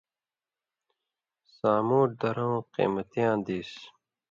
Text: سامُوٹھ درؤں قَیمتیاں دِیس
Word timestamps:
سامُوٹھ 1.55 2.13
درؤں 2.19 2.57
قَیمتیاں 2.73 3.35
دِیس 3.45 3.71